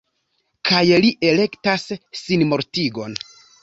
Kaj 0.69 0.81
li 1.05 1.13
elektas 1.33 1.87
sinmortigon. 2.25 3.21